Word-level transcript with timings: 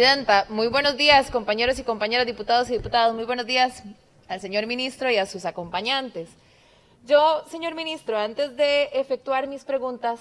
Presidenta, 0.00 0.46
muy 0.48 0.68
buenos 0.68 0.96
días, 0.96 1.30
compañeros 1.30 1.78
y 1.78 1.82
compañeras 1.82 2.24
diputados 2.24 2.70
y 2.70 2.72
diputadas. 2.72 3.12
Muy 3.12 3.24
buenos 3.24 3.44
días 3.44 3.82
al 4.28 4.40
señor 4.40 4.66
ministro 4.66 5.10
y 5.10 5.18
a 5.18 5.26
sus 5.26 5.44
acompañantes. 5.44 6.30
Yo, 7.04 7.44
señor 7.50 7.74
ministro, 7.74 8.16
antes 8.16 8.56
de 8.56 8.84
efectuar 8.94 9.46
mis 9.46 9.64
preguntas, 9.64 10.18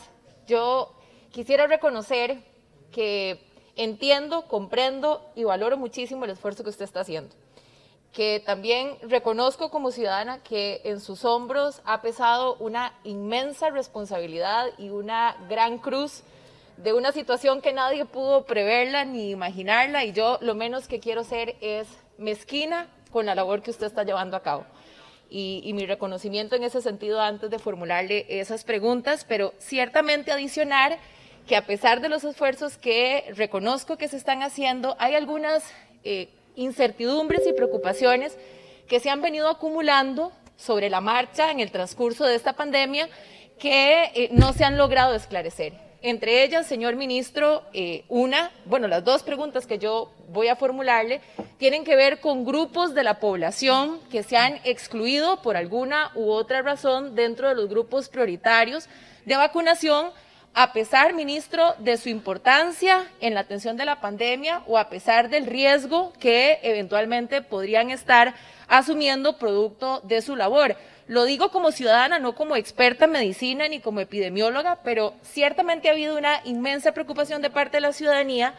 yo 0.47 0.93
quisiera 1.31 1.65
reconocer 1.65 2.43
que 2.91 3.39
entiendo, 3.77 4.49
comprendo 4.49 5.25
y 5.33 5.45
valoro 5.45 5.77
muchísimo 5.77 6.25
el 6.25 6.31
esfuerzo 6.31 6.65
que 6.65 6.71
usted 6.71 6.83
está 6.83 6.99
haciendo. 6.99 7.33
Que 8.11 8.43
también 8.45 8.97
reconozco 9.03 9.71
como 9.71 9.91
ciudadana 9.91 10.43
que 10.43 10.81
en 10.83 10.99
sus 10.99 11.23
hombros 11.23 11.81
ha 11.85 12.01
pesado 12.01 12.55
una 12.55 12.99
inmensa 13.05 13.69
responsabilidad 13.69 14.65
y 14.77 14.89
una 14.89 15.37
gran 15.47 15.77
cruz 15.77 16.23
de 16.83 16.93
una 16.93 17.11
situación 17.11 17.61
que 17.61 17.73
nadie 17.73 18.05
pudo 18.05 18.45
preverla 18.45 19.03
ni 19.03 19.31
imaginarla 19.31 20.05
y 20.05 20.13
yo 20.13 20.37
lo 20.41 20.55
menos 20.55 20.87
que 20.87 21.01
quiero 21.01 21.25
ser 21.25 21.55
es 21.59 21.87
mezquina 22.17 22.87
con 23.11 23.25
la 23.25 23.35
labor 23.35 23.61
que 23.61 23.71
usted 23.71 23.87
está 23.87 24.03
llevando 24.03 24.37
a 24.37 24.43
cabo. 24.43 24.65
Y, 25.29 25.71
mi 25.73 25.85
reconocimiento 25.85 26.55
en 26.55 26.63
ese 26.63 26.81
sentido 26.81 27.21
antes 27.21 27.51
de 27.51 27.59
formularle 27.59 28.25
esas 28.29 28.63
preguntas, 28.63 29.25
pero 29.27 29.53
ciertamente 29.59 30.31
adicionar 30.31 30.97
que 31.47 31.55
a 31.55 31.65
pesar 31.67 32.01
de 32.01 32.09
los 32.09 32.23
esfuerzos 32.23 32.77
que 32.77 33.25
reconozco 33.35 33.97
que 33.97 34.07
se 34.07 34.17
están 34.17 34.41
haciendo, 34.41 34.95
hay 34.99 35.13
algunas 35.13 35.63
eh, 36.03 36.29
incertidumbres 36.55 37.45
y 37.45 37.53
preocupaciones 37.53 38.37
que 38.87 38.99
se 38.99 39.11
han 39.11 39.21
venido 39.21 39.49
acumulando 39.49 40.31
sobre 40.55 40.89
la 40.89 41.01
marcha 41.01 41.51
en 41.51 41.59
el 41.59 41.71
transcurso 41.71 42.25
de 42.25 42.35
esta 42.35 42.53
pandemia 42.53 43.07
que 43.59 44.05
eh, 44.15 44.29
no 44.31 44.53
se 44.53 44.63
han 44.63 44.77
logrado 44.77 45.13
esclarecer. 45.13 45.88
Entre 46.01 46.43
ellas, 46.43 46.65
señor 46.65 46.95
ministro, 46.95 47.63
eh, 47.73 48.05
una, 48.07 48.51
bueno, 48.65 48.87
las 48.87 49.03
dos 49.03 49.21
preguntas 49.21 49.67
que 49.67 49.79
yo 49.79 50.09
voy 50.29 50.47
a 50.47 50.55
formularle 50.55 51.19
tienen 51.57 51.83
que 51.83 51.97
ver 51.97 52.21
con 52.21 52.45
grupos 52.45 52.93
de 52.93 53.03
la 53.03 53.19
población 53.19 53.99
que 54.09 54.23
se 54.23 54.37
han 54.37 54.61
excluido 54.63 55.41
por 55.41 55.57
alguna 55.57 56.11
u 56.15 56.29
otra 56.29 56.61
razón 56.61 57.15
dentro 57.15 57.49
de 57.49 57.55
los 57.55 57.67
grupos 57.67 58.07
prioritarios 58.07 58.87
de 59.25 59.35
vacunación, 59.35 60.11
a 60.53 60.71
pesar, 60.71 61.13
ministro, 61.13 61.75
de 61.79 61.97
su 61.97 62.07
importancia 62.07 63.05
en 63.19 63.33
la 63.33 63.41
atención 63.41 63.75
de 63.75 63.83
la 63.83 63.99
pandemia 63.99 64.63
o 64.67 64.77
a 64.77 64.89
pesar 64.89 65.29
del 65.29 65.47
riesgo 65.47 66.13
que 66.17 66.59
eventualmente 66.63 67.41
podrían 67.41 67.91
estar 67.91 68.35
asumiendo 68.69 69.37
producto 69.37 69.99
de 70.05 70.21
su 70.21 70.37
labor. 70.37 70.77
Lo 71.09 71.23
digo 71.23 71.49
como 71.49 71.71
ciudadana, 71.71 72.19
no 72.19 72.35
como 72.35 72.55
experta 72.55 73.05
en 73.05 73.11
medicina 73.13 73.67
ni 73.67 73.79
como 73.79 73.99
epidemióloga, 73.99 74.77
pero 74.83 75.15
ciertamente 75.23 75.89
ha 75.89 75.93
habido 75.93 76.15
una 76.15 76.39
inmensa 76.45 76.91
preocupación 76.91 77.41
de 77.41 77.49
parte 77.49 77.77
de 77.77 77.81
la 77.81 77.93
ciudadanía 77.93 78.53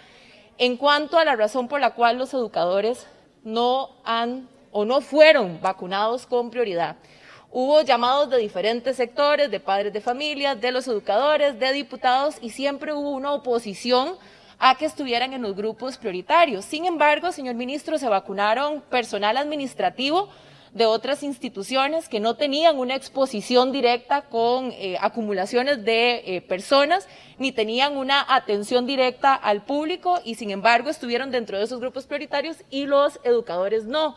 en 0.58 0.76
cuanto 0.76 1.16
a 1.16 1.24
la 1.24 1.36
razón 1.36 1.68
por 1.68 1.80
la 1.80 1.94
cual 1.94 2.18
los 2.18 2.34
educadores 2.34 3.06
no 3.44 3.90
han 4.04 4.48
o 4.72 4.84
no 4.84 5.00
fueron 5.00 5.60
vacunados 5.60 6.26
con 6.26 6.50
prioridad. 6.50 6.96
Hubo 7.52 7.82
llamados 7.82 8.28
de 8.30 8.38
diferentes 8.38 8.96
sectores, 8.96 9.48
de 9.48 9.60
padres 9.60 9.92
de 9.92 10.00
familia, 10.00 10.56
de 10.56 10.72
los 10.72 10.88
educadores, 10.88 11.56
de 11.56 11.72
diputados, 11.72 12.34
y 12.40 12.50
siempre 12.50 12.92
hubo 12.92 13.10
una 13.10 13.32
oposición 13.32 14.16
a 14.58 14.74
que 14.74 14.86
estuvieran 14.86 15.34
en 15.34 15.42
los 15.42 15.54
grupos 15.54 15.98
prioritarios. 15.98 16.64
Sin 16.64 16.84
embargo, 16.84 17.30
señor 17.30 17.54
ministro, 17.54 17.96
se 17.96 18.08
vacunaron 18.08 18.80
personal 18.90 19.36
administrativo, 19.36 20.30
de 20.72 20.86
otras 20.86 21.22
instituciones 21.22 22.08
que 22.08 22.20
no 22.20 22.36
tenían 22.36 22.78
una 22.78 22.94
exposición 22.94 23.72
directa 23.72 24.22
con 24.22 24.70
eh, 24.72 24.96
acumulaciones 25.00 25.84
de 25.84 26.22
eh, 26.24 26.42
personas, 26.42 27.08
ni 27.38 27.50
tenían 27.50 27.96
una 27.96 28.24
atención 28.28 28.86
directa 28.86 29.34
al 29.34 29.62
público 29.62 30.20
y 30.24 30.36
sin 30.36 30.50
embargo 30.50 30.88
estuvieron 30.88 31.30
dentro 31.30 31.58
de 31.58 31.64
esos 31.64 31.80
grupos 31.80 32.06
prioritarios 32.06 32.58
y 32.70 32.86
los 32.86 33.18
educadores 33.24 33.84
no. 33.84 34.14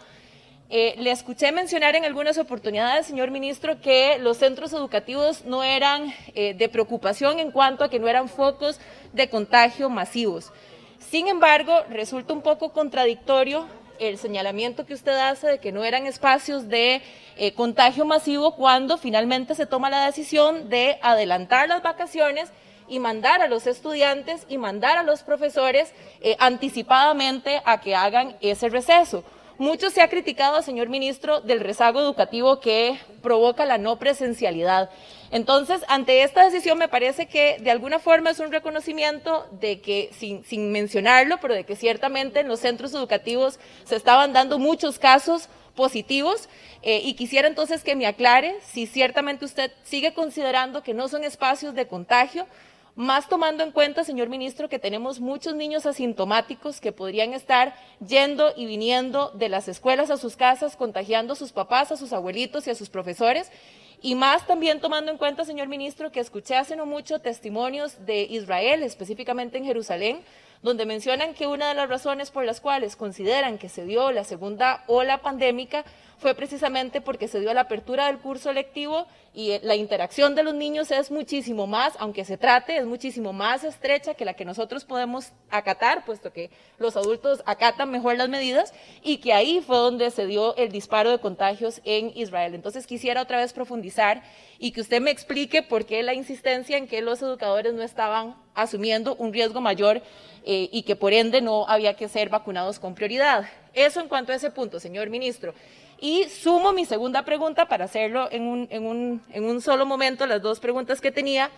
Eh, 0.69 0.95
le 0.97 1.11
escuché 1.11 1.51
mencionar 1.51 1.95
en 1.95 2.05
algunas 2.05 2.37
oportunidades, 2.37 3.05
señor 3.05 3.31
ministro, 3.31 3.81
que 3.81 4.17
los 4.19 4.37
centros 4.37 4.73
educativos 4.73 5.45
no 5.45 5.63
eran 5.63 6.13
de 6.33 6.69
preocupación 6.69 7.39
en 7.39 7.51
cuanto 7.51 7.83
a 7.83 7.89
que 7.89 7.99
no 7.99 8.07
eran 8.07 8.27
focos 8.27 8.79
de 9.11 9.29
contagio 9.29 9.89
masivos. 9.89 10.51
Sin 10.97 11.27
embargo, 11.27 11.73
resulta 11.89 12.33
un 12.33 12.41
poco 12.41 12.71
contradictorio 12.71 13.67
el 13.99 14.17
señalamiento 14.17 14.85
que 14.85 14.93
usted 14.93 15.17
hace 15.17 15.47
de 15.47 15.59
que 15.59 15.71
no 15.71 15.83
eran 15.83 16.05
espacios 16.05 16.67
de 16.67 17.01
eh, 17.37 17.53
contagio 17.53 18.05
masivo 18.05 18.55
cuando 18.55 18.97
finalmente 18.97 19.55
se 19.55 19.65
toma 19.65 19.89
la 19.89 20.05
decisión 20.05 20.69
de 20.69 20.99
adelantar 21.01 21.67
las 21.67 21.81
vacaciones 21.81 22.51
y 22.87 22.99
mandar 22.99 23.41
a 23.41 23.47
los 23.47 23.67
estudiantes 23.67 24.45
y 24.49 24.57
mandar 24.57 24.97
a 24.97 25.03
los 25.03 25.23
profesores 25.23 25.93
eh, 26.21 26.35
anticipadamente 26.39 27.61
a 27.65 27.81
que 27.81 27.95
hagan 27.95 28.35
ese 28.41 28.69
receso. 28.69 29.23
Mucho 29.59 29.91
se 29.91 30.01
ha 30.01 30.09
criticado, 30.09 30.63
señor 30.63 30.89
ministro, 30.89 31.39
del 31.39 31.59
rezago 31.59 31.99
educativo 31.99 32.59
que 32.59 32.99
provoca 33.21 33.65
la 33.65 33.77
no 33.77 33.99
presencialidad. 33.99 34.89
Entonces, 35.29 35.81
ante 35.87 36.23
esta 36.23 36.43
decisión 36.43 36.79
me 36.79 36.87
parece 36.87 37.27
que 37.27 37.57
de 37.59 37.69
alguna 37.69 37.99
forma 37.99 38.31
es 38.31 38.39
un 38.39 38.51
reconocimiento 38.51 39.47
de 39.51 39.79
que, 39.79 40.09
sin, 40.17 40.71
mencionarlo, 40.71 41.37
pero 41.39 41.53
de 41.53 41.65
que 41.65 41.75
ciertamente 41.75 42.39
en 42.39 42.47
los 42.47 42.61
centros 42.61 42.95
educativos 42.95 43.59
se 43.83 43.95
estaban 43.95 44.33
dando 44.33 44.57
muchos 44.57 44.97
casos 44.97 45.49
positivos 45.75 46.49
eh, 46.81 47.01
y 47.03 47.13
quisiera 47.13 47.47
entonces 47.47 47.83
que 47.83 47.95
me 47.95 48.07
aclare 48.07 48.55
si 48.61 48.87
ciertamente 48.87 49.45
usted 49.45 49.71
sigue 49.83 50.13
considerando 50.13 50.83
que 50.83 50.93
no 50.93 51.07
son 51.07 51.23
espacios 51.23 51.75
de 51.75 51.87
contagio, 51.87 52.47
más 52.95 53.27
tomando 53.27 53.63
en 53.63 53.71
cuenta, 53.71 54.03
señor 54.03 54.29
ministro, 54.29 54.69
que 54.69 54.77
tenemos 54.77 55.19
muchos 55.19 55.55
niños 55.55 55.85
asintomáticos 55.85 56.79
que 56.79 56.91
podrían 56.91 57.33
estar 57.33 57.75
yendo 58.05 58.53
y 58.55 58.67
viniendo 58.67 59.31
de 59.31 59.49
las 59.49 59.67
escuelas 59.67 60.11
a 60.11 60.17
sus 60.17 60.35
casas, 60.35 60.75
contagiando 60.75 61.33
a 61.33 61.35
sus 61.35 61.51
papás, 61.51 61.91
a 61.91 61.97
sus 61.97 62.13
abuelitos 62.13 62.67
y 62.67 62.69
a 62.69 62.75
sus 62.75 62.89
profesores. 62.89 63.51
Y 64.01 64.15
más 64.15 64.45
también 64.45 64.79
tomando 64.79 65.11
en 65.11 65.17
cuenta, 65.17 65.45
señor 65.45 65.69
ministro, 65.69 66.11
que 66.11 66.19
escuché 66.19 66.55
hace 66.55 66.75
no 66.75 66.85
mucho 66.85 67.19
testimonios 67.19 68.05
de 68.05 68.23
Israel, 68.23 68.83
específicamente 68.83 69.57
en 69.57 69.65
Jerusalén, 69.65 70.19
donde 70.61 70.85
mencionan 70.85 71.33
que 71.33 71.47
una 71.47 71.69
de 71.69 71.75
las 71.75 71.89
razones 71.89 72.29
por 72.29 72.45
las 72.45 72.61
cuales 72.61 72.95
consideran 72.95 73.57
que 73.57 73.69
se 73.69 73.85
dio 73.85 74.11
la 74.11 74.23
segunda 74.23 74.83
ola 74.87 75.21
pandémica 75.21 75.83
fue 76.23 76.33
precisamente 76.35 77.01
porque 77.01 77.27
se 77.27 77.41
dio 77.41 77.53
la 77.53 77.61
apertura 77.61 78.07
del 78.07 78.17
curso 78.17 78.53
lectivo 78.53 79.07
y 79.33 79.51
eh, 79.51 79.59
la 79.61 79.75
interacción 79.75 80.35
de 80.35 80.43
los 80.43 80.53
niños 80.53 80.89
es 80.89 81.11
muchísimo 81.11 81.67
más, 81.67 81.95
aunque 81.99 82.23
se 82.23 82.37
trate, 82.37 82.77
es 82.77 82.85
muchísimo 82.85 83.33
más 83.33 83.65
estrecha 83.65 84.13
que 84.13 84.23
la 84.23 84.33
que 84.33 84.45
nosotros 84.45 84.85
podemos 84.85 85.33
acatar, 85.49 86.05
puesto 86.05 86.31
que 86.31 86.49
los 86.77 86.95
adultos 86.95 87.43
acatan 87.45 87.91
mejor 87.91 88.15
las 88.15 88.29
medidas 88.29 88.73
y 89.03 89.17
que 89.17 89.33
ahí 89.33 89.59
fue 89.59 89.75
donde 89.75 90.11
se 90.11 90.25
dio 90.25 90.55
el 90.55 90.71
disparo 90.71 91.11
de 91.11 91.19
contagios 91.19 91.81
en 91.83 92.13
Israel. 92.15 92.55
Entonces 92.55 92.87
quisiera 92.87 93.21
otra 93.21 93.39
vez 93.39 93.51
profundizar 93.51 94.23
y 94.59 94.71
que 94.71 94.79
usted 94.79 95.01
me 95.01 95.11
explique 95.11 95.61
por 95.61 95.85
qué 95.85 96.03
la 96.03 96.13
insistencia 96.13 96.77
en 96.77 96.87
que 96.87 97.01
los 97.01 97.21
educadores 97.21 97.73
no 97.73 97.83
estaban 97.83 98.37
asumiendo 98.55 99.15
un 99.15 99.33
riesgo 99.33 99.59
mayor 99.59 100.01
eh, 100.45 100.69
y 100.71 100.83
que 100.83 100.95
por 100.95 101.11
ende 101.11 101.41
no 101.41 101.67
había 101.67 101.95
que 101.95 102.07
ser 102.07 102.29
vacunados 102.29 102.79
con 102.79 102.95
prioridad. 102.95 103.45
Eso 103.73 103.99
en 103.99 104.07
cuanto 104.07 104.31
a 104.31 104.35
ese 104.35 104.51
punto, 104.51 104.79
señor 104.79 105.09
ministro. 105.09 105.53
Y 106.03 106.25
sumo 106.25 106.73
mi 106.73 106.83
segunda 106.83 107.23
pregunta 107.23 107.69
para 107.69 107.85
hacerlo 107.85 108.27
en 108.29 108.45
un, 108.45 109.61
solo 109.61 109.85
momento, 109.85 110.27
las 110.27 110.41
dos 110.41 110.59
preguntas 110.59 110.99
que 110.99 111.13
tenía. 111.13 111.49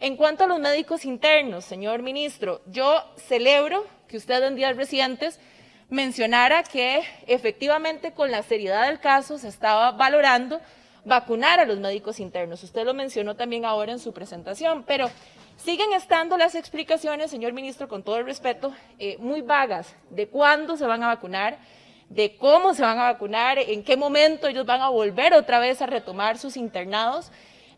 En 0.00 0.16
cuanto 0.16 0.44
a 0.44 0.46
los 0.46 0.58
médicos 0.58 1.04
internos, 1.04 1.66
señor 1.66 2.00
ministro, 2.00 2.62
yo 2.64 3.04
celebro 3.18 3.84
que 4.08 4.16
usted 4.16 4.42
en 4.42 4.56
días 4.56 4.74
recientes 4.78 5.38
mencionara 5.90 6.62
que 6.62 7.02
efectivamente 7.26 8.12
con 8.12 8.30
la 8.30 8.42
seriedad 8.42 8.86
del 8.86 9.00
caso 9.00 9.36
se 9.36 9.48
estaba 9.48 9.90
valorando 9.90 10.62
vacunar 11.04 11.60
a 11.60 11.66
los 11.66 11.78
médicos 11.78 12.20
internos. 12.20 12.62
Usted 12.62 12.86
lo 12.86 12.94
mencionó 12.94 13.36
también 13.36 13.66
ahora 13.66 13.92
en 13.92 13.98
su 13.98 14.14
presentación, 14.14 14.82
pero 14.86 15.10
siguen 15.58 15.92
estando 15.92 16.38
las 16.38 16.54
explicaciones, 16.54 17.30
señor 17.30 17.52
ministro, 17.52 17.86
con 17.86 18.02
todo 18.02 18.16
el 18.16 18.24
respeto, 18.24 18.72
eh, 18.98 19.18
muy 19.18 19.42
vagas 19.42 19.94
de 20.08 20.26
cuándo 20.26 20.78
se 20.78 20.86
van 20.86 21.02
a 21.02 21.08
vacunar, 21.08 21.58
de 22.10 22.36
cómo 22.36 22.74
se 22.74 22.82
van 22.82 22.98
a 22.98 23.12
vacunar, 23.12 23.58
en 23.58 23.84
qué 23.84 23.96
momento 23.96 24.48
ellos 24.48 24.66
van 24.66 24.82
a 24.82 24.88
volver 24.88 25.32
otra 25.32 25.60
vez 25.60 25.80
a 25.80 25.86
retomar 25.86 26.38
sus 26.38 26.56
internados. 26.56 27.30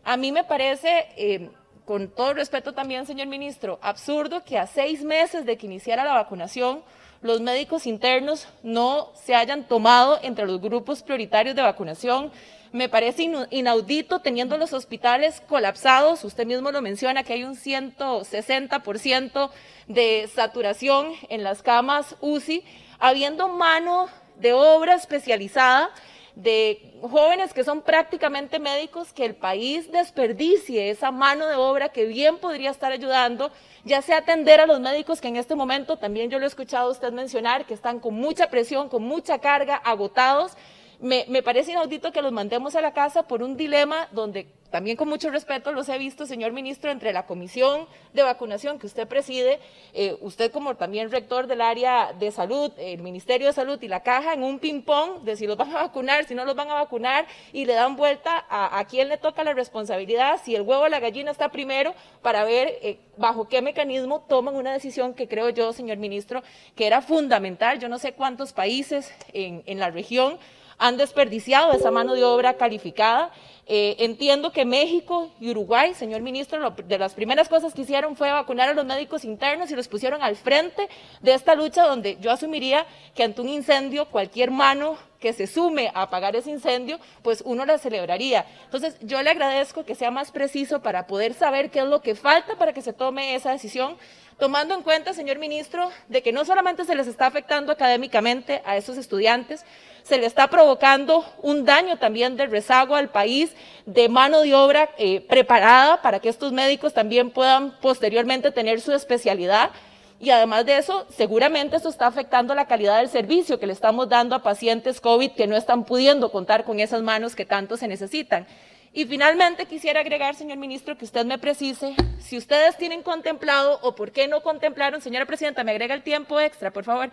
A 0.03 0.17
mí 0.17 0.31
me 0.31 0.43
parece, 0.43 1.07
eh, 1.15 1.51
con 1.85 2.09
todo 2.09 2.33
respeto 2.33 2.73
también, 2.73 3.05
señor 3.05 3.27
ministro, 3.27 3.79
absurdo 3.81 4.43
que 4.43 4.57
a 4.57 4.65
seis 4.65 5.03
meses 5.03 5.45
de 5.45 5.55
que 5.55 5.67
iniciara 5.67 6.03
la 6.03 6.13
vacunación, 6.13 6.81
los 7.21 7.41
médicos 7.41 7.85
internos 7.85 8.47
no 8.63 9.11
se 9.13 9.35
hayan 9.35 9.65
tomado 9.67 10.19
entre 10.23 10.47
los 10.47 10.59
grupos 10.59 11.03
prioritarios 11.03 11.55
de 11.55 11.61
vacunación. 11.61 12.31
Me 12.73 12.89
parece 12.89 13.31
inaudito 13.51 14.19
teniendo 14.19 14.57
los 14.57 14.73
hospitales 14.73 15.41
colapsados. 15.47 16.23
Usted 16.25 16.47
mismo 16.47 16.71
lo 16.71 16.81
menciona 16.81 17.23
que 17.23 17.33
hay 17.33 17.43
un 17.43 17.55
160% 17.55 19.51
de 19.87 20.29
saturación 20.33 21.11
en 21.29 21.43
las 21.43 21.61
camas 21.61 22.15
UCI, 22.19 22.65
habiendo 22.99 23.47
mano 23.47 24.09
de 24.37 24.53
obra 24.53 24.95
especializada 24.95 25.91
de 26.35 26.95
jóvenes 27.01 27.53
que 27.53 27.63
son 27.63 27.81
prácticamente 27.81 28.59
médicos, 28.59 29.13
que 29.13 29.25
el 29.25 29.35
país 29.35 29.91
desperdicie 29.91 30.89
esa 30.89 31.11
mano 31.11 31.45
de 31.47 31.55
obra 31.55 31.89
que 31.89 32.05
bien 32.05 32.37
podría 32.37 32.71
estar 32.71 32.91
ayudando, 32.91 33.51
ya 33.83 34.01
sea 34.01 34.17
atender 34.17 34.59
a 34.59 34.65
los 34.65 34.79
médicos 34.79 35.21
que 35.21 35.27
en 35.27 35.35
este 35.35 35.55
momento, 35.55 35.97
también 35.97 36.29
yo 36.29 36.39
lo 36.39 36.45
he 36.45 36.47
escuchado 36.47 36.89
usted 36.89 37.11
mencionar, 37.11 37.65
que 37.65 37.73
están 37.73 37.99
con 37.99 38.15
mucha 38.15 38.49
presión, 38.49 38.89
con 38.89 39.03
mucha 39.03 39.39
carga, 39.39 39.75
agotados. 39.75 40.53
Me, 40.99 41.43
parece 41.43 41.71
inaudito 41.71 42.11
que 42.11 42.21
los 42.21 42.31
mandemos 42.31 42.75
a 42.75 42.81
la 42.81 42.93
casa 42.93 43.23
por 43.23 43.43
un 43.43 43.57
dilema 43.57 44.07
donde 44.11 44.47
también 44.69 44.97
con 44.97 45.07
mucho 45.07 45.29
respeto 45.29 45.71
los 45.71 45.87
he 45.89 45.97
visto, 45.99 46.25
señor 46.25 46.51
ministro, 46.51 46.89
entre 46.89 47.13
la 47.13 47.27
comisión 47.27 47.87
de 48.13 48.23
vacunación 48.23 48.79
que 48.79 48.87
usted 48.87 49.07
preside, 49.07 49.59
eh, 49.93 50.17
usted 50.21 50.51
como 50.51 50.75
también 50.75 51.11
rector 51.11 51.45
del 51.45 51.61
área 51.61 52.11
de 52.13 52.31
salud, 52.31 52.71
el 52.77 53.01
Ministerio 53.01 53.45
de 53.45 53.53
Salud 53.53 53.79
y 53.83 53.87
la 53.87 54.01
Caja, 54.01 54.33
en 54.33 54.43
un 54.43 54.57
ping-pong 54.57 55.21
de 55.23 55.35
si 55.35 55.45
los 55.45 55.57
van 55.57 55.75
a 55.75 55.83
vacunar, 55.83 56.25
si 56.25 56.33
no 56.33 56.43
los 56.43 56.55
van 56.55 56.71
a 56.71 56.73
vacunar, 56.73 57.27
y 57.51 57.65
le 57.65 57.73
dan 57.73 57.95
vuelta 57.95 58.45
a, 58.49 58.83
quién 58.85 59.09
le 59.09 59.17
toca 59.17 59.43
la 59.43 59.53
responsabilidad, 59.53 60.39
si 60.43 60.55
el 60.55 60.63
huevo 60.63 60.83
o 60.83 60.89
la 60.89 60.99
gallina 60.99 61.29
está 61.29 61.49
primero, 61.49 61.93
para 62.23 62.43
ver 62.43 62.79
eh, 62.81 62.97
bajo 63.17 63.47
qué 63.47 63.61
mecanismo 63.61 64.21
toman 64.21 64.55
una 64.55 64.73
decisión 64.73 65.13
que 65.13 65.27
creo 65.27 65.49
yo, 65.49 65.71
señor 65.73 65.97
ministro, 65.97 66.41
que 66.75 66.87
era 66.87 67.03
fundamental. 67.03 67.77
Yo 67.77 67.89
no 67.89 67.99
sé 67.99 68.13
cuántos 68.13 68.53
países 68.53 69.13
en 69.33 69.79
la 69.79 69.91
región 69.91 70.39
han 70.77 70.97
desperdiciado 70.97 71.73
esa 71.73 71.91
mano 71.91 72.13
de 72.13 72.23
obra 72.23 72.55
calificada. 72.55 73.31
Eh, 73.65 73.95
entiendo 73.99 74.51
que 74.51 74.65
México 74.65 75.31
y 75.39 75.49
Uruguay, 75.51 75.93
señor 75.93 76.21
ministro, 76.21 76.59
lo, 76.59 76.71
de 76.71 76.97
las 76.97 77.13
primeras 77.13 77.47
cosas 77.47 77.73
que 77.73 77.81
hicieron 77.81 78.17
fue 78.17 78.29
vacunar 78.29 78.67
a 78.67 78.73
los 78.73 78.85
médicos 78.85 79.23
internos 79.23 79.71
y 79.71 79.75
los 79.75 79.87
pusieron 79.87 80.21
al 80.21 80.35
frente 80.35 80.89
de 81.21 81.33
esta 81.33 81.55
lucha 81.55 81.87
donde 81.87 82.17
yo 82.19 82.31
asumiría 82.31 82.85
que 83.15 83.23
ante 83.23 83.39
un 83.39 83.47
incendio 83.47 84.05
cualquier 84.09 84.51
mano 84.51 84.97
que 85.23 85.31
se 85.31 85.47
sume 85.47 85.89
a 85.93 86.01
apagar 86.01 86.35
ese 86.35 86.49
incendio, 86.49 86.99
pues 87.21 87.41
uno 87.45 87.65
la 87.65 87.77
celebraría. 87.77 88.45
Entonces, 88.65 88.97
yo 88.99 89.23
le 89.23 89.29
agradezco 89.29 89.85
que 89.85 89.95
sea 89.95 90.11
más 90.11 90.31
preciso 90.31 90.81
para 90.81 91.07
poder 91.07 91.33
saber 91.33 91.71
qué 91.71 91.79
es 91.79 91.85
lo 91.85 92.01
que 92.01 92.15
falta 92.15 92.57
para 92.57 92.73
que 92.73 92.81
se 92.81 92.91
tome 92.91 93.33
esa 93.33 93.51
decisión, 93.51 93.95
tomando 94.37 94.73
en 94.73 94.81
cuenta, 94.81 95.13
señor 95.13 95.39
ministro, 95.39 95.89
de 96.09 96.21
que 96.21 96.33
no 96.33 96.43
solamente 96.43 96.83
se 96.83 96.93
les 96.93 97.07
está 97.07 97.27
afectando 97.27 97.71
académicamente 97.71 98.61
a 98.65 98.75
estos 98.75 98.97
estudiantes, 98.97 99.63
se 100.03 100.17
le 100.17 100.25
está 100.25 100.49
provocando 100.49 101.25
un 101.41 101.65
daño 101.65 101.97
también 101.97 102.35
de 102.35 102.45
rezago 102.45 102.95
al 102.95 103.09
país 103.09 103.55
de 103.85 104.09
mano 104.09 104.41
de 104.41 104.53
obra 104.53 104.89
eh, 104.97 105.21
preparada 105.21 106.01
para 106.01 106.19
que 106.19 106.29
estos 106.29 106.51
médicos 106.51 106.93
también 106.93 107.31
puedan 107.31 107.71
posteriormente 107.79 108.51
tener 108.51 108.81
su 108.81 108.91
especialidad. 108.91 109.71
Y 110.19 110.29
además 110.29 110.65
de 110.65 110.77
eso, 110.77 111.05
seguramente 111.09 111.77
eso 111.77 111.89
está 111.89 112.07
afectando 112.07 112.53
la 112.55 112.67
calidad 112.67 112.99
del 112.99 113.09
servicio 113.09 113.59
que 113.59 113.67
le 113.67 113.73
estamos 113.73 114.07
dando 114.07 114.35
a 114.35 114.43
pacientes 114.43 115.01
COVID 115.01 115.31
que 115.31 115.47
no 115.47 115.55
están 115.55 115.85
pudiendo 115.85 116.31
contar 116.31 116.63
con 116.63 116.79
esas 116.79 117.01
manos 117.01 117.35
que 117.35 117.45
tanto 117.45 117.77
se 117.77 117.87
necesitan. 117.87 118.45
Y 118.93 119.05
finalmente 119.05 119.65
quisiera 119.65 120.01
agregar, 120.01 120.35
señor 120.35 120.57
ministro, 120.59 120.97
que 120.97 121.05
usted 121.05 121.25
me 121.25 121.39
precise 121.39 121.95
si 122.19 122.37
ustedes 122.37 122.77
tienen 122.77 123.01
contemplado 123.01 123.79
o 123.81 123.95
por 123.95 124.11
qué 124.11 124.27
no 124.27 124.43
contemplaron, 124.43 125.01
señora 125.01 125.25
presidenta, 125.25 125.63
me 125.63 125.71
agrega 125.71 125.95
el 125.95 126.03
tiempo 126.03 126.39
extra, 126.39 126.71
por 126.71 126.83
favor, 126.83 127.09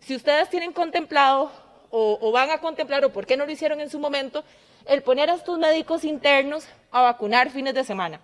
si 0.00 0.14
ustedes 0.14 0.50
tienen 0.50 0.72
contemplado 0.72 1.50
o, 1.90 2.30
van 2.32 2.50
a 2.50 2.58
contemplar 2.58 3.04
o 3.04 3.12
por 3.12 3.26
qué 3.26 3.36
no 3.36 3.46
lo 3.46 3.52
hicieron 3.52 3.80
en 3.80 3.90
su 3.90 3.98
momento, 3.98 4.44
el 4.86 5.02
poner 5.02 5.30
a 5.30 5.34
estos 5.34 5.58
médicos 5.58 6.04
internos 6.04 6.66
a 6.90 7.02
vacunar 7.02 7.50
fines 7.50 7.74
de 7.74 7.84
semana. 7.84 8.20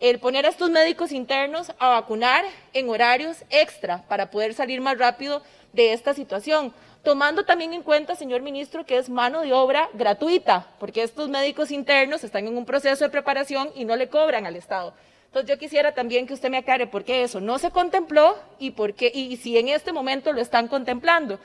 El 0.00 0.18
poner 0.18 0.44
a 0.44 0.48
estos 0.48 0.70
médicos 0.70 1.12
internos 1.12 1.72
a 1.78 1.88
vacunar 1.90 2.44
en 2.72 2.88
horarios 2.90 3.44
extra 3.50 4.02
para 4.08 4.30
poder 4.30 4.54
salir 4.54 4.80
más 4.80 4.98
rápido 4.98 5.42
de 5.72 5.92
esta 5.92 6.14
situación. 6.14 6.72
Tomando 7.04 7.44
también 7.44 7.72
en 7.74 7.82
cuenta, 7.82 8.16
señor 8.16 8.40
ministro, 8.42 8.84
que 8.86 8.96
es 8.96 9.08
mano 9.08 9.42
de 9.42 9.52
obra 9.52 9.88
gratuita, 9.92 10.66
porque 10.80 11.02
estos 11.02 11.28
médicos 11.28 11.70
internos 11.70 12.24
están 12.24 12.46
en 12.46 12.56
un 12.56 12.64
proceso 12.64 13.04
de 13.04 13.10
preparación 13.10 13.70
y 13.74 13.84
no 13.84 13.94
le 13.94 14.08
cobran 14.08 14.46
al 14.46 14.56
Estado. 14.56 14.94
Entonces 15.26 15.50
yo 15.50 15.58
quisiera 15.58 15.92
también 15.92 16.26
que 16.26 16.34
usted 16.34 16.48
me 16.48 16.58
aclare 16.58 16.86
por 16.86 17.04
qué 17.04 17.24
eso 17.24 17.40
no 17.40 17.58
se 17.58 17.70
contempló 17.72 18.36
y, 18.58 18.70
por 18.70 18.94
qué, 18.94 19.10
y 19.12 19.36
si 19.36 19.58
en 19.58 19.68
este 19.68 19.92
momento 19.92 20.32
lo 20.32 20.40
están 20.40 20.68
contemplando. 20.68 21.38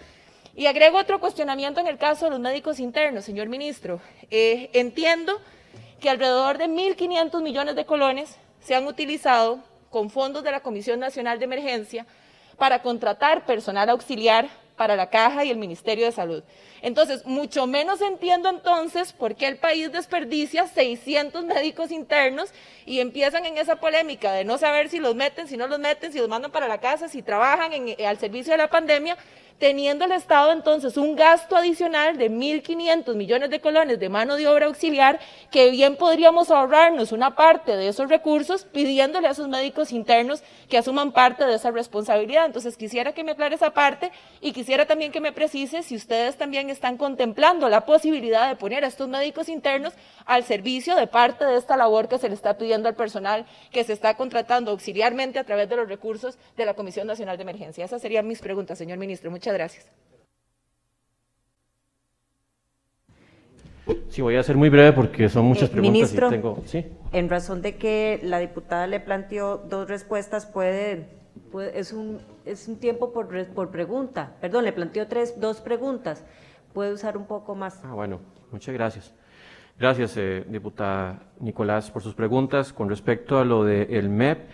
Y 0.56 0.66
agrego 0.66 0.98
otro 0.98 1.20
cuestionamiento 1.20 1.80
en 1.80 1.88
el 1.88 1.98
caso 1.98 2.26
de 2.26 2.32
los 2.32 2.40
médicos 2.40 2.80
internos, 2.80 3.26
señor 3.26 3.48
ministro. 3.48 4.02
Eh, 4.30 4.70
entiendo 4.74 5.40
que 6.00 6.10
alrededor 6.10 6.58
de 6.58 6.68
1.500 6.68 7.42
millones 7.42 7.76
de 7.76 7.86
colones 7.86 8.36
se 8.62 8.76
han 8.76 8.88
utilizado 8.88 9.60
con 9.90 10.10
fondos 10.10 10.44
de 10.44 10.52
la 10.52 10.62
Comisión 10.62 11.00
Nacional 11.00 11.40
de 11.40 11.46
Emergencia 11.46 12.06
para 12.58 12.82
contratar 12.82 13.46
personal 13.46 13.90
auxiliar 13.90 14.50
para 14.76 14.96
la 14.96 15.10
Caja 15.10 15.44
y 15.44 15.50
el 15.50 15.58
Ministerio 15.58 16.06
de 16.06 16.12
Salud. 16.12 16.44
Entonces, 16.82 17.26
mucho 17.26 17.68
menos 17.68 18.02
entiendo 18.02 18.50
entonces 18.50 19.14
por 19.14 19.36
qué 19.36 19.48
el 19.48 19.58
país 19.58 19.92
desperdicia 19.92 20.68
600 20.68 21.46
médicos 21.46 21.92
internos 21.92 22.50
y 22.86 23.00
empiezan 23.00 23.46
en 23.46 23.58
esa 23.58 23.78
polémica 23.78 24.32
de 24.32 24.46
no 24.46 24.58
saber 24.58 24.90
si 24.90 25.00
los 25.00 25.16
meten, 25.16 25.48
si 25.48 25.58
no 25.58 25.68
los 25.68 25.80
meten, 25.80 26.12
si 26.12 26.20
los 26.20 26.30
mandan 26.30 26.52
para 26.52 26.68
la 26.68 26.80
casa, 26.80 27.08
si 27.08 27.22
trabajan 27.22 27.74
en, 27.74 28.06
al 28.06 28.18
servicio 28.18 28.52
de 28.54 28.58
la 28.58 28.70
pandemia, 28.70 29.18
teniendo 29.60 30.06
el 30.06 30.14
Estado 30.14 30.52
entonces 30.54 30.98
un 30.98 31.16
gasto 31.16 31.56
adicional 31.56 32.18
de 32.18 32.32
1.500 32.32 33.14
millones 33.16 33.50
de 33.50 33.60
colones 33.60 34.00
de 34.00 34.10
mano 34.10 34.38
de 34.38 34.48
obra 34.48 34.66
auxiliar, 34.68 35.20
que 35.52 35.70
bien 35.70 35.98
podríamos 35.98 36.50
ahorrarnos 36.50 37.12
una 37.12 37.36
parte 37.36 37.76
de 37.76 37.90
esos 37.90 38.10
recursos 38.10 38.64
pidiéndole 38.64 39.28
a 39.28 39.32
esos 39.32 39.50
médicos 39.50 39.92
internos 39.92 40.42
que 40.70 40.78
asuman 40.78 41.12
parte 41.12 41.46
de 41.46 41.56
esa 41.56 41.72
responsabilidad. 41.72 42.46
Entonces 42.46 42.78
quisiera 42.78 43.12
que 43.12 43.24
me 43.24 43.32
aclare 43.32 43.56
esa 43.56 43.72
parte 43.72 44.12
y 44.40 44.54
quisiera 44.54 44.86
también 44.86 45.12
que 45.12 45.22
me 45.22 45.34
precise 45.34 45.84
si 45.84 45.96
ustedes 45.96 46.38
también 46.38 46.69
están 46.72 46.98
contemplando 46.98 47.70
la 47.70 47.86
posibilidad 47.86 48.48
de 48.50 48.56
poner 48.56 48.84
a 48.84 48.88
estos 48.88 49.08
médicos 49.08 49.50
internos 49.50 49.94
al 50.26 50.44
servicio 50.44 50.96
de 50.96 51.08
parte 51.08 51.46
de 51.46 51.58
esta 51.58 51.76
labor 51.78 52.08
que 52.08 52.18
se 52.18 52.28
le 52.30 52.36
está 52.36 52.58
pidiendo 52.58 52.88
al 52.90 52.96
personal 52.96 53.46
que 53.72 53.84
se 53.84 53.94
está 53.94 54.16
contratando 54.16 54.72
auxiliarmente 54.72 55.40
a 55.40 55.44
través 55.44 55.70
de 55.70 55.76
los 55.76 55.88
recursos 55.90 56.38
de 56.58 56.66
la 56.66 56.74
Comisión 56.74 57.08
Nacional 57.08 57.38
de 57.38 57.44
Emergencia. 57.44 57.84
Esas 57.86 58.02
serían 58.02 58.28
mis 58.28 58.40
preguntas, 58.42 58.78
señor 58.78 58.98
ministro. 58.98 59.32
Muchas 59.32 59.54
gracias. 59.54 59.86
Sí, 64.10 64.22
voy 64.22 64.36
a 64.36 64.44
ser 64.44 64.56
muy 64.56 64.70
breve 64.70 64.94
porque 64.94 65.30
son 65.30 65.46
muchas 65.46 65.70
Eh, 65.70 65.72
preguntas 65.72 65.94
ministro, 65.94 66.28
y 66.28 66.32
tengo. 66.32 66.62
Sí. 66.66 66.86
En 67.12 67.28
razón 67.30 67.62
de 67.62 67.76
que 67.78 68.20
la 68.24 68.38
diputada 68.40 68.86
le 68.86 69.00
planteó 69.00 69.58
dos 69.58 69.88
respuestas, 69.88 70.46
puede, 70.46 71.08
puede- 71.52 71.80
es, 71.80 71.92
un, 71.92 72.22
es 72.46 72.68
un 72.68 72.80
tiempo 72.80 73.12
por, 73.12 73.28
por 73.48 73.72
pregunta. 73.72 74.36
Perdón, 74.42 74.66
le 74.66 74.74
planteó 74.74 75.08
tres, 75.08 75.40
dos 75.40 75.60
preguntas. 75.62 76.24
Puede 76.74 76.94
usar 76.94 77.18
un 77.18 77.26
poco 77.26 77.56
más. 77.56 77.84
Ah, 77.84 77.94
bueno, 77.94 78.20
muchas 78.52 78.74
gracias. 78.74 79.14
Gracias, 79.80 80.18
eh, 80.18 80.46
diputada 80.48 81.22
Nicolás, 81.40 81.90
por 81.90 82.02
sus 82.02 82.14
preguntas. 82.14 82.74
Con 82.74 82.90
respecto 82.90 83.40
a 83.40 83.46
lo 83.46 83.64
del 83.64 84.10
MEP, 84.10 84.50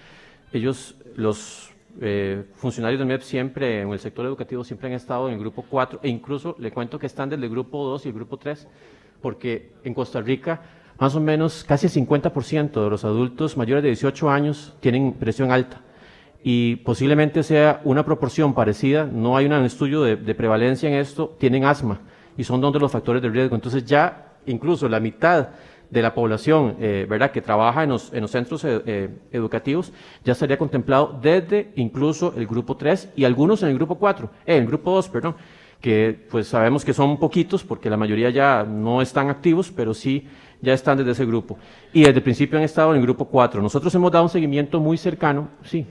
ellos, 0.53 0.95
los 1.15 1.73
eh, 1.99 2.45
funcionarios 2.55 2.99
del 2.99 3.07
MEP 3.07 3.21
siempre, 3.21 3.81
en 3.81 3.89
el 3.91 3.99
sector 3.99 4.25
educativo, 4.25 4.63
siempre 4.63 4.87
han 4.87 4.93
estado 4.93 5.27
en 5.27 5.33
el 5.33 5.39
grupo 5.39 5.65
4 5.69 5.99
e 6.03 6.09
incluso 6.09 6.55
le 6.59 6.71
cuento 6.71 6.99
que 6.99 7.07
están 7.07 7.29
desde 7.29 7.45
el 7.45 7.49
grupo 7.49 7.83
2 7.85 8.05
y 8.05 8.09
el 8.09 8.15
grupo 8.15 8.37
3, 8.37 8.67
porque 9.21 9.73
en 9.83 9.93
Costa 9.93 10.21
Rica 10.21 10.61
más 10.97 11.13
o 11.15 11.19
menos 11.19 11.63
casi 11.65 11.87
el 11.87 12.07
50% 12.07 12.83
de 12.83 12.89
los 12.89 13.03
adultos 13.03 13.57
mayores 13.57 13.83
de 13.83 13.89
18 13.89 14.29
años 14.29 14.75
tienen 14.79 15.13
presión 15.13 15.51
alta 15.51 15.81
y 16.47 16.75
posiblemente 16.75 17.41
sea 17.41 17.81
una 17.85 18.05
proporción 18.05 18.53
parecida, 18.53 19.09
no 19.11 19.35
hay 19.35 19.47
un 19.47 19.53
estudio 19.65 20.03
de, 20.03 20.35
prevalencia 20.35 20.87
en 20.87 20.93
esto, 20.93 21.35
tienen 21.39 21.65
asma 21.65 22.01
y 22.37 22.43
son 22.43 22.61
dos 22.61 22.71
de 22.71 22.79
los 22.79 22.91
factores 22.91 23.23
de 23.23 23.29
riesgo. 23.29 23.55
Entonces 23.55 23.83
ya 23.83 24.35
incluso 24.45 24.87
la 24.87 24.99
mitad 24.99 25.49
de 25.89 26.01
la 26.03 26.13
población 26.13 26.75
eh, 26.79 27.07
¿verdad? 27.09 27.31
que 27.31 27.41
trabaja 27.41 27.81
en 27.81 27.89
los, 27.89 28.13
en 28.13 28.21
los 28.21 28.29
centros 28.29 28.63
eh, 28.63 28.79
eh, 28.85 29.09
educativos 29.31 29.91
ya 30.23 30.33
estaría 30.33 30.59
contemplado 30.59 31.17
desde 31.19 31.71
incluso 31.77 32.31
el 32.37 32.45
grupo 32.45 32.77
3 32.77 33.13
y 33.15 33.23
algunos 33.23 33.63
en 33.63 33.69
el 33.69 33.75
grupo 33.75 33.95
4, 33.95 34.29
eh, 34.45 34.57
el 34.57 34.67
grupo 34.67 34.91
2, 34.91 35.09
perdón, 35.09 35.35
que 35.81 36.27
pues 36.29 36.47
sabemos 36.47 36.85
que 36.85 36.93
son 36.93 37.17
poquitos 37.17 37.63
porque 37.63 37.89
la 37.89 37.97
mayoría 37.97 38.29
ya 38.29 38.63
no 38.63 39.01
están 39.01 39.31
activos, 39.31 39.71
pero 39.75 39.95
sí 39.95 40.27
ya 40.61 40.73
están 40.73 40.99
desde 40.99 41.11
ese 41.11 41.25
grupo. 41.25 41.57
Y 41.91 42.01
desde 42.01 42.17
el 42.17 42.23
principio 42.23 42.59
han 42.59 42.63
estado 42.63 42.91
en 42.91 42.97
el 42.97 43.03
grupo 43.03 43.25
4. 43.25 43.63
Nosotros 43.63 43.93
hemos 43.95 44.11
dado 44.11 44.25
un 44.25 44.29
seguimiento 44.29 44.79
muy 44.79 44.97
cercano, 44.97 45.49
sí. 45.63 45.87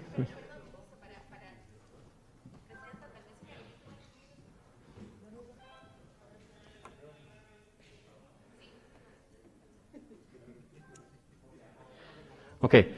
Ok. 12.64 12.75
Eh, 12.75 12.88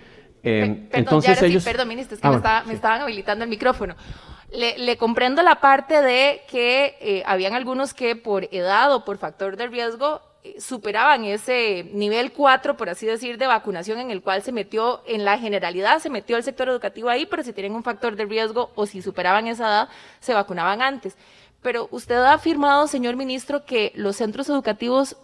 Perdón, 0.43 0.89
entonces 0.93 1.39
sí, 1.39 1.45
ellos... 1.47 1.65
perdón, 1.65 1.89
ministro, 1.89 2.15
es 2.15 2.21
que 2.21 2.27
Ah, 2.27 2.31
me, 2.31 2.37
bueno, 2.37 2.47
estaba- 2.47 2.63
sí. 2.63 2.69
me 2.69 2.75
estaban 2.75 3.01
habilitando 3.01 3.43
el 3.45 3.51
micrófono. 3.51 3.97
Le, 4.53 4.79
le 4.79 4.97
comprendo 4.97 5.43
la 5.43 5.61
parte 5.61 6.01
de 6.03 6.43
que 6.49 6.97
eh, 7.01 7.23
habían 7.27 7.55
algunos 7.55 7.93
que 7.95 8.15
por 8.15 8.45
edad 8.53 8.95
o 8.95 9.05
por 9.05 9.19
factor 9.19 9.57
de 9.57 9.67
riesgo 9.67 10.21
eh, 10.45 10.61
superaban 10.61 11.25
ese 11.25 11.91
nivel 11.93 12.31
4, 12.33 12.77
por 12.77 12.89
así 12.89 13.07
decir, 13.07 13.39
de 13.39 13.49
vacunación 13.49 13.99
en 13.99 14.13
el 14.13 14.23
cual 14.23 14.43
se 14.43 14.53
metió, 14.53 15.03
en 15.09 15.25
la 15.25 15.37
generalidad 15.39 15.99
se 15.99 16.11
metió 16.11 16.37
el 16.37 16.45
sector 16.45 16.69
educativo 16.69 17.09
ahí, 17.09 17.27
pero 17.27 17.43
si 17.43 17.53
tienen 17.53 17.75
un 17.75 17.83
factor 17.83 18.15
de 18.15 18.25
riesgo 18.25 18.71
o 18.77 18.87
si 18.87 19.03
superaban 19.03 19.49
esa 19.49 19.65
edad, 19.67 19.89
se 20.21 20.33
vacunaban 20.33 20.81
antes. 20.81 21.17
pero 21.61 21.89
usted 21.91 22.15
ha 22.15 22.35
afirmado, 22.35 22.87
señor 22.87 23.17
ministro, 23.17 23.65
que 23.65 23.91
los 23.97 24.15
centros 24.15 24.49
educativos 24.49 25.17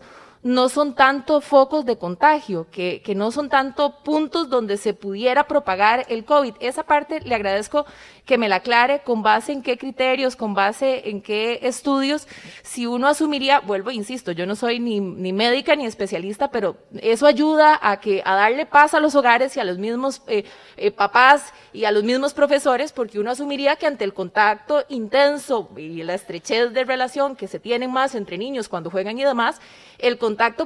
no 0.42 0.68
son 0.68 0.94
tanto 0.94 1.40
focos 1.40 1.84
de 1.84 1.96
contagio, 1.98 2.66
que, 2.70 3.00
no 3.14 3.30
son 3.30 3.48
tanto 3.48 4.02
puntos 4.02 4.48
donde 4.48 4.76
se 4.76 4.92
pudiera 4.92 5.46
propagar 5.46 6.04
el 6.08 6.24
COVID. 6.24 6.54
Esa 6.58 6.82
parte 6.82 7.20
le 7.20 7.34
agradezco 7.34 7.86
que 8.26 8.38
me 8.38 8.48
la 8.48 8.56
aclare 8.56 9.02
con 9.02 9.22
base 9.22 9.52
en 9.52 9.62
qué 9.62 9.78
criterios, 9.78 10.34
con 10.34 10.54
base 10.54 11.08
en 11.10 11.22
qué 11.22 11.60
estudios, 11.62 12.26
si 12.62 12.86
uno 12.86 13.06
asumiría, 13.06 13.60
vuelvo, 13.60 13.90
insisto, 13.90 14.32
yo 14.32 14.46
no 14.46 14.56
soy 14.56 14.80
ni, 14.80 15.00
médica 15.00 15.76
ni 15.76 15.86
especialista, 15.86 16.50
pero 16.50 16.76
eso 17.00 17.26
ayuda 17.26 17.78
a 17.80 18.00
que 18.00 18.22
a 18.24 18.34
darle 18.34 18.66
paz 18.66 18.94
a 18.94 19.00
los 19.00 19.14
hogares 19.14 19.56
y 19.56 19.60
a 19.60 19.64
los 19.64 19.78
mismos 19.78 20.22
eh, 20.26 20.44
eh, 20.76 20.90
papás 20.90 21.52
y 21.72 21.84
a 21.84 21.92
los 21.92 22.02
mismos 22.02 22.34
profesores, 22.34 22.92
porque 22.92 23.20
uno 23.20 23.30
asumiría 23.30 23.76
que 23.76 23.86
ante 23.86 24.04
el 24.04 24.14
contacto 24.14 24.84
intenso 24.88 25.70
y 25.76 26.02
la 26.02 26.14
estrechez 26.14 26.72
de 26.72 26.84
relación 26.84 27.36
que 27.36 27.48
se 27.48 27.60
tienen 27.60 27.92
más 27.92 28.14
entre 28.14 28.38
niños 28.38 28.68
cuando 28.68 28.90
juegan 28.90 29.18
y 29.18 29.24
demás, 29.24 29.60
el 29.98 30.18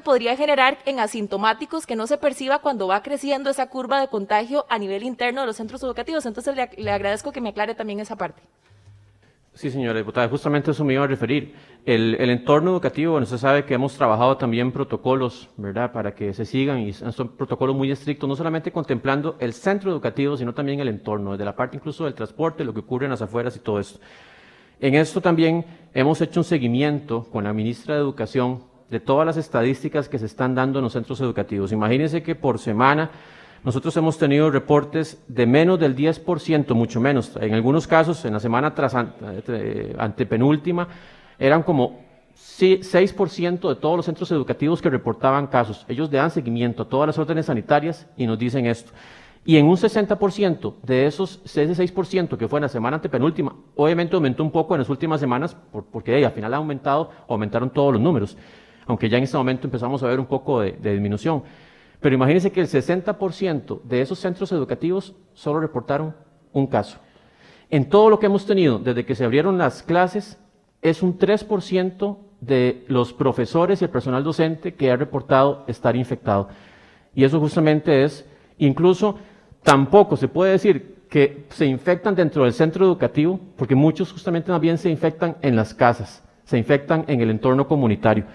podría 0.04 0.36
generar 0.36 0.78
en 0.86 1.00
asintomáticos 1.00 1.86
que 1.86 1.96
no 1.96 2.06
se 2.06 2.18
perciba 2.18 2.60
cuando 2.60 2.86
va 2.86 3.02
creciendo 3.02 3.50
esa 3.50 3.68
curva 3.68 4.00
de 4.00 4.08
contagio 4.08 4.66
a 4.68 4.78
nivel 4.78 5.02
interno 5.02 5.40
de 5.42 5.46
los 5.46 5.56
centros 5.56 5.82
educativos. 5.82 6.26
Entonces 6.26 6.54
le, 6.76 6.90
agradezco 6.90 7.32
que 7.32 7.40
me 7.40 7.50
aclare 7.50 7.74
también 7.74 8.00
esa 8.00 8.16
parte. 8.16 8.42
Sí, 9.54 9.70
señora 9.70 9.98
diputada, 9.98 10.28
justamente 10.28 10.70
eso 10.70 10.84
me 10.84 10.92
iba 10.92 11.04
a 11.04 11.06
referir. 11.06 11.54
El, 11.86 12.14
el, 12.18 12.28
entorno 12.28 12.72
educativo, 12.72 13.12
bueno, 13.12 13.24
usted 13.24 13.38
sabe 13.38 13.64
que 13.64 13.72
hemos 13.72 13.96
trabajado 13.96 14.36
también 14.36 14.70
protocolos, 14.70 15.48
¿verdad?, 15.56 15.92
para 15.92 16.14
que 16.14 16.34
se 16.34 16.44
sigan 16.44 16.80
y 16.80 16.92
son 16.92 17.28
protocolos 17.28 17.74
muy 17.74 17.90
estrictos, 17.90 18.28
no 18.28 18.36
solamente 18.36 18.70
contemplando 18.70 19.36
el 19.38 19.54
centro 19.54 19.90
educativo, 19.90 20.36
sino 20.36 20.52
también 20.52 20.80
el 20.80 20.88
entorno, 20.88 21.32
desde 21.32 21.46
la 21.46 21.56
parte 21.56 21.76
incluso 21.76 22.04
del 22.04 22.12
transporte, 22.12 22.64
lo 22.64 22.74
que 22.74 22.80
ocurre 22.80 23.06
en 23.06 23.12
las 23.12 23.22
afueras 23.22 23.56
y 23.56 23.60
todo 23.60 23.80
esto. 23.80 23.98
En 24.78 24.94
esto 24.94 25.22
también 25.22 25.64
hemos 25.94 26.20
hecho 26.20 26.40
un 26.40 26.44
seguimiento 26.44 27.24
con 27.32 27.44
la 27.44 27.54
ministra 27.54 27.94
de 27.94 28.02
Educación 28.02 28.60
de 28.90 29.00
todas 29.00 29.26
las 29.26 29.36
estadísticas 29.36 30.08
que 30.08 30.18
se 30.18 30.26
están 30.26 30.54
dando 30.54 30.78
en 30.78 30.84
los 30.84 30.92
centros 30.92 31.20
educativos. 31.20 31.72
Imagínense 31.72 32.22
que 32.22 32.34
por 32.34 32.58
semana 32.58 33.10
nosotros 33.64 33.96
hemos 33.96 34.16
tenido 34.16 34.50
reportes 34.50 35.22
de 35.26 35.46
menos 35.46 35.80
del 35.80 35.96
10%, 35.96 36.72
mucho 36.74 37.00
menos. 37.00 37.36
En 37.40 37.54
algunos 37.54 37.86
casos, 37.86 38.24
en 38.24 38.32
la 38.32 38.40
semana 38.40 38.74
tras 38.74 38.94
eh, 39.48 39.94
antepenúltima, 39.98 40.86
eran 41.38 41.62
como 41.62 42.04
6% 42.36 43.68
de 43.68 43.74
todos 43.76 43.96
los 43.96 44.06
centros 44.06 44.30
educativos 44.30 44.80
que 44.80 44.90
reportaban 44.90 45.48
casos. 45.48 45.84
Ellos 45.88 46.10
le 46.10 46.18
dan 46.18 46.30
seguimiento 46.30 46.84
a 46.84 46.88
todas 46.88 47.08
las 47.08 47.18
órdenes 47.18 47.46
sanitarias 47.46 48.06
y 48.16 48.26
nos 48.26 48.38
dicen 48.38 48.66
esto. 48.66 48.92
Y 49.44 49.56
en 49.56 49.66
un 49.66 49.76
60% 49.76 50.74
de 50.82 51.06
esos, 51.06 51.40
ese 51.44 51.66
6% 51.68 52.36
que 52.36 52.48
fue 52.48 52.58
en 52.58 52.62
la 52.62 52.68
semana 52.68 52.96
antepenúltima, 52.96 53.54
obviamente 53.76 54.16
aumentó 54.16 54.42
un 54.42 54.50
poco 54.50 54.74
en 54.74 54.80
las 54.80 54.88
últimas 54.88 55.20
semanas, 55.20 55.56
porque 55.92 56.24
al 56.24 56.32
final 56.32 56.52
ha 56.52 56.56
aumentado, 56.56 57.10
aumentaron 57.28 57.70
todos 57.70 57.92
los 57.92 58.02
números, 58.02 58.36
aunque 58.86 59.08
ya 59.08 59.18
en 59.18 59.24
este 59.24 59.36
momento 59.36 59.66
empezamos 59.66 60.02
a 60.02 60.06
ver 60.06 60.20
un 60.20 60.26
poco 60.26 60.60
de, 60.60 60.72
disminución. 60.72 61.42
Pero 62.00 62.14
imagínense 62.14 62.52
que 62.52 62.60
el 62.60 62.68
60% 62.68 63.82
de 63.82 64.00
esos 64.00 64.18
centros 64.18 64.52
educativos 64.52 65.14
solo 65.34 65.60
reportaron 65.60 66.14
un 66.52 66.66
caso. 66.66 66.98
En 67.68 67.88
todo 67.88 68.10
lo 68.10 68.18
que 68.18 68.26
hemos 68.26 68.46
tenido 68.46 68.78
desde 68.78 69.04
que 69.04 69.14
se 69.14 69.24
abrieron 69.24 69.58
las 69.58 69.82
clases, 69.82 70.38
es 70.82 71.02
un 71.02 71.18
3% 71.18 72.16
de 72.40 72.84
los 72.88 73.12
profesores 73.12 73.80
y 73.80 73.84
el 73.84 73.90
personal 73.90 74.22
docente 74.22 74.74
que 74.74 74.90
ha 74.90 74.96
reportado 74.96 75.64
estar 75.66 75.96
infectado. 75.96 76.48
Y 77.14 77.24
eso 77.24 77.40
justamente 77.40 78.04
es, 78.04 78.24
incluso 78.58 79.18
tampoco 79.62 80.16
se 80.16 80.28
puede 80.28 80.52
decir 80.52 80.96
que 81.08 81.46
se 81.48 81.66
infectan 81.66 82.14
dentro 82.14 82.44
del 82.44 82.52
centro 82.52 82.84
educativo, 82.84 83.40
porque 83.56 83.74
muchos 83.74 84.12
justamente 84.12 84.52
también 84.52 84.78
se 84.78 84.90
infectan 84.90 85.36
en 85.40 85.56
las 85.56 85.74
casas, 85.74 86.22
se 86.44 86.58
infectan 86.58 87.04
en 87.08 87.20
el 87.20 87.30
entorno 87.30 87.66
comunitario. 87.66 88.26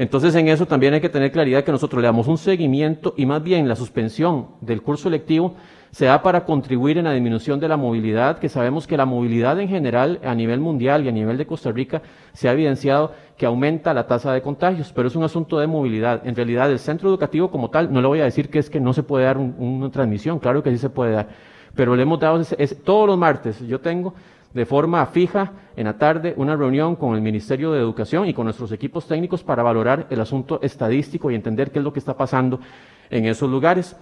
Entonces 0.00 0.34
en 0.34 0.48
eso 0.48 0.64
también 0.64 0.94
hay 0.94 1.02
que 1.02 1.10
tener 1.10 1.30
claridad 1.30 1.62
que 1.62 1.72
nosotros 1.72 2.00
le 2.00 2.06
damos 2.06 2.26
un 2.26 2.38
seguimiento 2.38 3.12
y 3.18 3.26
más 3.26 3.42
bien 3.42 3.68
la 3.68 3.76
suspensión 3.76 4.46
del 4.62 4.80
curso 4.80 5.10
lectivo 5.10 5.56
se 5.90 6.06
da 6.06 6.22
para 6.22 6.46
contribuir 6.46 6.96
en 6.96 7.04
la 7.04 7.12
disminución 7.12 7.60
de 7.60 7.68
la 7.68 7.76
movilidad, 7.76 8.38
que 8.38 8.48
sabemos 8.48 8.86
que 8.86 8.96
la 8.96 9.04
movilidad 9.04 9.60
en 9.60 9.68
general 9.68 10.18
a 10.24 10.34
nivel 10.34 10.58
mundial 10.58 11.04
y 11.04 11.10
a 11.10 11.12
nivel 11.12 11.36
de 11.36 11.44
Costa 11.44 11.70
Rica 11.70 12.00
se 12.32 12.48
ha 12.48 12.52
evidenciado 12.52 13.12
que 13.36 13.44
aumenta 13.44 13.92
la 13.92 14.06
tasa 14.06 14.32
de 14.32 14.40
contagios, 14.40 14.90
pero 14.94 15.06
es 15.06 15.16
un 15.16 15.22
asunto 15.24 15.58
de 15.58 15.66
movilidad. 15.66 16.26
En 16.26 16.34
realidad 16.34 16.70
el 16.70 16.78
centro 16.78 17.10
educativo 17.10 17.50
como 17.50 17.68
tal, 17.68 17.92
no 17.92 18.00
le 18.00 18.08
voy 18.08 18.20
a 18.20 18.24
decir 18.24 18.48
que 18.48 18.58
es 18.58 18.70
que 18.70 18.80
no 18.80 18.94
se 18.94 19.02
puede 19.02 19.26
dar 19.26 19.36
un, 19.36 19.54
una 19.58 19.90
transmisión, 19.90 20.38
claro 20.38 20.62
que 20.62 20.70
sí 20.70 20.78
se 20.78 20.88
puede 20.88 21.12
dar, 21.12 21.28
pero 21.74 21.94
le 21.94 22.04
hemos 22.04 22.18
dado, 22.18 22.42
todos 22.84 23.06
los 23.06 23.18
martes 23.18 23.60
yo 23.68 23.80
tengo 23.80 24.14
de 24.52 24.66
forma 24.66 25.04
fija 25.06 25.52
en 25.76 25.84
la 25.84 25.96
tarde 25.96 26.34
una 26.36 26.56
reunión 26.56 26.96
con 26.96 27.14
el 27.14 27.20
Ministerio 27.20 27.72
de 27.72 27.80
Educación 27.80 28.26
y 28.26 28.34
con 28.34 28.44
nuestros 28.44 28.72
equipos 28.72 29.06
técnicos 29.06 29.42
para 29.42 29.62
valorar 29.62 30.06
el 30.10 30.20
asunto 30.20 30.60
estadístico 30.62 31.30
y 31.30 31.34
entender 31.34 31.70
qué 31.70 31.78
es 31.78 31.84
lo 31.84 31.92
que 31.92 32.00
está 32.00 32.16
pasando 32.16 32.60
en 33.08 33.26
esos 33.26 33.48
lugares. 33.48 33.96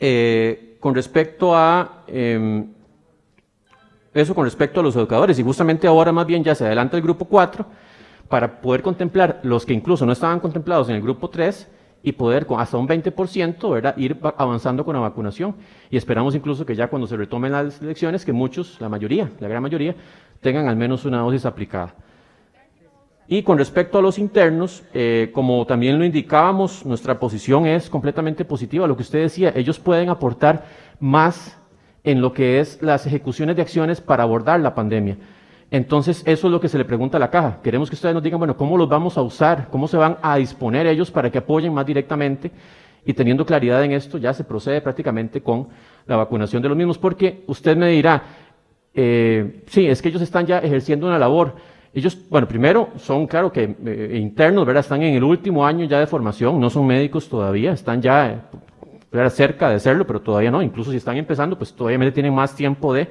Eh, 0.00 0.76
con 0.80 0.94
respecto 0.94 1.56
a 1.56 2.04
eh, 2.06 2.64
eso, 4.14 4.34
con 4.34 4.44
respecto 4.44 4.80
a 4.80 4.82
los 4.82 4.96
educadores, 4.96 5.38
y 5.38 5.42
justamente 5.42 5.86
ahora 5.86 6.12
más 6.12 6.26
bien 6.26 6.42
ya 6.42 6.54
se 6.54 6.64
adelanta 6.64 6.96
el 6.96 7.02
grupo 7.02 7.24
4 7.24 7.64
para 8.28 8.60
poder 8.60 8.82
contemplar 8.82 9.40
los 9.42 9.64
que 9.64 9.74
incluso 9.74 10.04
no 10.06 10.12
estaban 10.12 10.40
contemplados 10.40 10.88
en 10.88 10.96
el 10.96 11.02
grupo 11.02 11.30
3 11.30 11.68
y 12.02 12.12
poder 12.12 12.46
con 12.46 12.60
hasta 12.60 12.76
un 12.76 12.86
20% 12.86 13.70
¿verdad? 13.70 13.96
ir 13.96 14.16
avanzando 14.36 14.84
con 14.84 14.94
la 14.94 15.00
vacunación. 15.00 15.56
Y 15.90 15.96
esperamos 15.96 16.34
incluso 16.34 16.64
que 16.64 16.74
ya 16.74 16.88
cuando 16.88 17.06
se 17.06 17.16
retomen 17.16 17.52
las 17.52 17.82
elecciones, 17.82 18.24
que 18.24 18.32
muchos, 18.32 18.80
la 18.80 18.88
mayoría, 18.88 19.30
la 19.40 19.48
gran 19.48 19.62
mayoría, 19.62 19.94
tengan 20.40 20.68
al 20.68 20.76
menos 20.76 21.04
una 21.04 21.18
dosis 21.18 21.44
aplicada. 21.46 21.94
Y 23.30 23.42
con 23.42 23.58
respecto 23.58 23.98
a 23.98 24.02
los 24.02 24.18
internos, 24.18 24.84
eh, 24.94 25.30
como 25.34 25.66
también 25.66 25.98
lo 25.98 26.04
indicábamos, 26.04 26.86
nuestra 26.86 27.20
posición 27.20 27.66
es 27.66 27.90
completamente 27.90 28.44
positiva. 28.46 28.86
Lo 28.86 28.96
que 28.96 29.02
usted 29.02 29.20
decía, 29.20 29.52
ellos 29.54 29.78
pueden 29.78 30.08
aportar 30.08 30.64
más 30.98 31.58
en 32.04 32.22
lo 32.22 32.32
que 32.32 32.58
es 32.58 32.80
las 32.80 33.06
ejecuciones 33.06 33.56
de 33.56 33.62
acciones 33.62 34.00
para 34.00 34.22
abordar 34.22 34.60
la 34.60 34.74
pandemia. 34.74 35.18
Entonces, 35.70 36.22
eso 36.24 36.46
es 36.46 36.50
lo 36.50 36.60
que 36.60 36.68
se 36.68 36.78
le 36.78 36.84
pregunta 36.84 37.18
a 37.18 37.20
la 37.20 37.30
caja. 37.30 37.58
Queremos 37.62 37.90
que 37.90 37.94
ustedes 37.94 38.14
nos 38.14 38.22
digan, 38.22 38.38
bueno, 38.38 38.56
¿cómo 38.56 38.78
los 38.78 38.88
vamos 38.88 39.18
a 39.18 39.22
usar? 39.22 39.68
¿Cómo 39.70 39.86
se 39.86 39.98
van 39.98 40.16
a 40.22 40.36
disponer 40.36 40.86
ellos 40.86 41.10
para 41.10 41.30
que 41.30 41.38
apoyen 41.38 41.74
más 41.74 41.84
directamente? 41.84 42.50
Y 43.04 43.12
teniendo 43.12 43.44
claridad 43.44 43.84
en 43.84 43.92
esto, 43.92 44.16
ya 44.18 44.32
se 44.32 44.44
procede 44.44 44.80
prácticamente 44.80 45.42
con 45.42 45.68
la 46.06 46.16
vacunación 46.16 46.62
de 46.62 46.68
los 46.68 46.76
mismos, 46.76 46.98
porque 46.98 47.42
usted 47.46 47.76
me 47.76 47.88
dirá, 47.88 48.22
eh, 48.94 49.62
sí, 49.66 49.86
es 49.86 50.00
que 50.00 50.08
ellos 50.08 50.22
están 50.22 50.46
ya 50.46 50.58
ejerciendo 50.58 51.06
una 51.06 51.18
labor. 51.18 51.54
Ellos, 51.92 52.18
bueno, 52.30 52.48
primero 52.48 52.88
son, 52.96 53.26
claro 53.26 53.52
que 53.52 53.76
eh, 53.84 54.18
internos, 54.20 54.64
¿verdad? 54.64 54.80
Están 54.80 55.02
en 55.02 55.14
el 55.14 55.24
último 55.24 55.66
año 55.66 55.84
ya 55.84 56.00
de 56.00 56.06
formación, 56.06 56.58
no 56.60 56.70
son 56.70 56.86
médicos 56.86 57.28
todavía, 57.28 57.72
están 57.72 58.00
ya 58.00 58.48
eh, 59.12 59.30
cerca 59.30 59.68
de 59.68 59.80
serlo, 59.80 60.06
pero 60.06 60.20
todavía 60.20 60.50
no. 60.50 60.62
Incluso 60.62 60.90
si 60.90 60.96
están 60.96 61.16
empezando, 61.18 61.58
pues 61.58 61.74
todavía 61.74 62.12
tienen 62.12 62.34
más 62.34 62.54
tiempo 62.54 62.94
de 62.94 63.08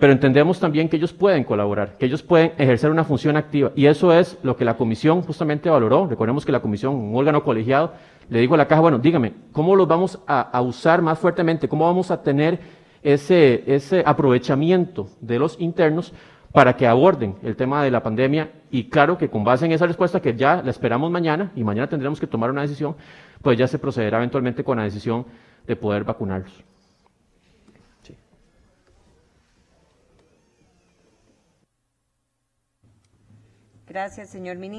pero 0.00 0.14
entendemos 0.14 0.58
también 0.58 0.88
que 0.88 0.96
ellos 0.96 1.12
pueden 1.12 1.44
colaborar, 1.44 1.98
que 1.98 2.06
ellos 2.06 2.22
pueden 2.22 2.52
ejercer 2.56 2.90
una 2.90 3.04
función 3.04 3.36
activa. 3.36 3.70
Y 3.76 3.84
eso 3.84 4.14
es 4.14 4.38
lo 4.42 4.56
que 4.56 4.64
la 4.64 4.78
comisión 4.78 5.20
justamente 5.20 5.68
valoró. 5.68 6.06
Recordemos 6.06 6.46
que 6.46 6.52
la 6.52 6.60
comisión, 6.60 6.94
un 6.94 7.14
órgano 7.14 7.44
colegiado, 7.44 7.92
le 8.30 8.40
dijo 8.40 8.54
a 8.54 8.56
la 8.56 8.66
caja, 8.66 8.80
bueno, 8.80 8.98
dígame, 8.98 9.34
¿cómo 9.52 9.76
los 9.76 9.86
vamos 9.86 10.18
a, 10.26 10.58
usar 10.62 11.02
más 11.02 11.18
fuertemente? 11.18 11.68
¿Cómo 11.68 11.84
vamos 11.84 12.10
a 12.10 12.22
tener 12.22 12.58
ese, 13.02 13.62
ese 13.66 14.02
aprovechamiento 14.06 15.10
de 15.20 15.38
los 15.38 15.60
internos 15.60 16.14
para 16.50 16.76
que 16.76 16.86
aborden 16.86 17.36
el 17.42 17.54
tema 17.54 17.84
de 17.84 17.90
la 17.90 18.02
pandemia? 18.02 18.52
Y 18.70 18.84
claro 18.84 19.18
que 19.18 19.28
con 19.28 19.44
base 19.44 19.66
en 19.66 19.72
esa 19.72 19.86
respuesta 19.86 20.22
que 20.22 20.34
ya 20.34 20.62
la 20.62 20.70
esperamos 20.70 21.10
mañana, 21.10 21.52
y 21.54 21.62
mañana 21.62 21.90
tendremos 21.90 22.18
que 22.18 22.26
tomar 22.26 22.50
una 22.50 22.62
decisión, 22.62 22.96
pues 23.42 23.58
ya 23.58 23.66
se 23.66 23.78
procederá 23.78 24.16
eventualmente 24.16 24.64
con 24.64 24.78
la 24.78 24.84
decisión 24.84 25.26
de 25.66 25.76
poder 25.76 26.04
vacunarlos. 26.04 26.64
Gracias, 33.90 34.30
señor 34.30 34.56
ministro. 34.56 34.70